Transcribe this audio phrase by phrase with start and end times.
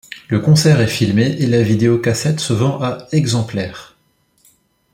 [0.29, 3.95] Le concert est filmé et la vidéo cassette se vend à exemplaires.